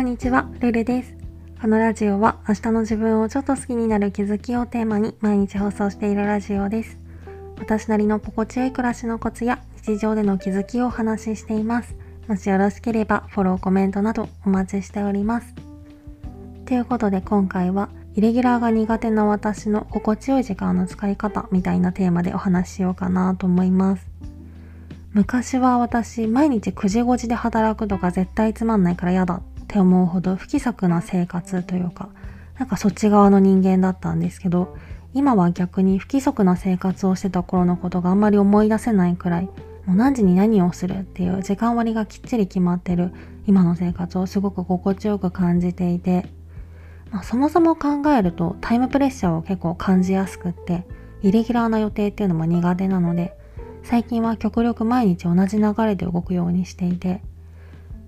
[0.00, 1.14] こんにちは、ルルです。
[1.60, 6.98] このラジオは明日の自分をちょっと好きになる気づきをテーマに毎日放送しているラジオです。
[7.58, 11.94] 私なりの心地よい暮らしのコツや日常での気づきをお話ししています。
[12.28, 15.54] もしよろしければフォロー、コメントなどお待ちしております。
[16.64, 24.06] ということで今回はイレギュラーが苦手な私の心地よい時間の使い方みたいなテーマでお話ししようかなと思います。
[25.12, 32.08] 昔は私毎日9時5時で働くとか絶対つまんないから嫌だって思うほど不規則な生活というか
[32.58, 34.76] なんかそっち側の人間だったんですけど
[35.14, 39.44] 今は逆に不規則な生活をしてた頃のことがあんまり思い出せないくらい
[39.86, 43.12] もう何時に何をするっていう時間割がきっちり決まってる
[43.46, 46.26] 今の生活をすごく心地よく感じていて、
[47.12, 50.84] まあ、そもそも考えるとタイムプレッシャーを結構感じやすくって
[51.22, 53.36] イレギュラーな予定っていうのも苦手なので
[53.84, 57.22] 最近は極力毎日同じ流れで動くようにしていて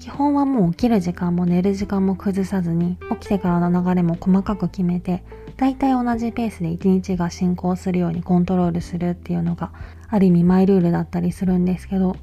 [0.00, 5.22] 基本はもう起きる時間も寝る時間も崩さずに起きてからの流れも細かく決めて
[5.58, 9.72] 大体同じペースで一日が進行するようにコントロールするっていうのが
[10.08, 12.16] ある意味マイルールだったりするんですけど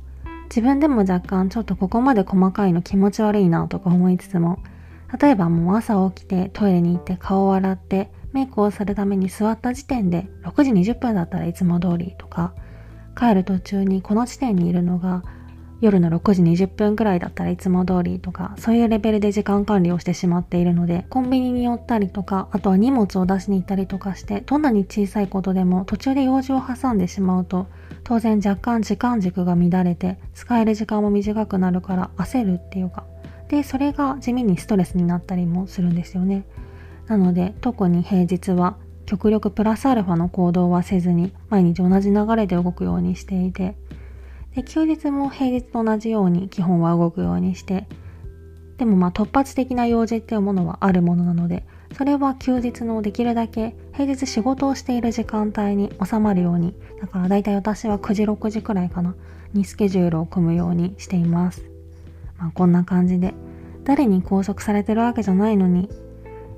[0.45, 4.57] 自分でも若干ちょっとここまで細かいの気持ち悪いなとか思いつつも
[5.21, 12.55] 例えばもう朝起きてトイレに行って顔を洗ってメイクをするために座った時点で6時20分だったらいつも通りとか
[13.15, 15.23] 帰る途中にこの地点にいるのが
[15.79, 27.67] 夜の6時20分くらいだったらいつも通りとかそういうレベルで時間管理をしてしまっているのでコンビニに寄ったりとかあとは荷物を出しに行ったりとかしてどんなに小さいことでも途中で用事を挟んでしまうと
[28.03, 33.05] 当然若干時間軸が乱れて使える時間も短くなるから焦るっていうか。
[33.49, 36.43] でそれが地味にストレスになったりもするんですよね。
[37.07, 38.75] なので特に平日は
[39.05, 43.75] 極力プラスアルファの行動はせずに毎日同じ流れで動くようにしていて
[44.57, 47.87] で休日も平日と同じように基本は動くようにして
[48.77, 51.63] でもまあ突発的な用事っていうものはあるものなので
[51.95, 59.13] それは休日のできるだけ平日仕事をしている時間帯に収まるようにだからだいたい私は9時6時くらいかな
[59.53, 61.61] にスケジュールを組むようにしています。
[62.39, 63.35] まあこんな感じで
[63.83, 65.87] 誰に拘束されてるわけじゃないのに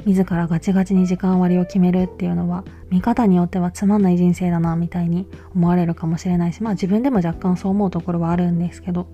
[0.09, 9.08] 自らガチガチに時間割を決めるっていうのは見方によってはつまんない人生だなみたいに思われるかもしれないしまあ自分でも若干そう思うところはあるんですけど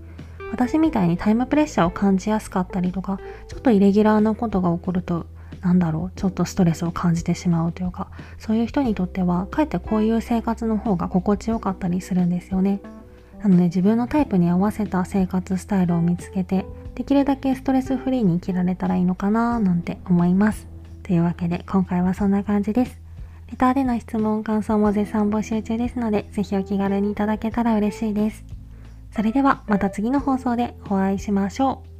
[0.53, 3.19] 私みたいにタイムプレッシャーを感じやすかったりとか
[3.49, 5.25] ちょっとイレギュラーなことが起こると
[5.59, 12.79] なんだろうちょっとストレスを感じてしまうというかそういう人にとってはかえってこういう生活の方が心地よかったりするんですよね。
[13.43, 20.74] なので自分のタイプに合わせた生活スタイルを見つけてできるだけストレスフリーに生きられたらいいのかななんて思います。
[21.05, 22.99] というわけで今回はそんな感じです。
[23.51, 28.43] レターでの質問、感想も絶賛募集中ですので、ぜひお気軽にいただけたら嬉しいです。
[29.15, 31.94] それではまた次の放送でお会いしましょう。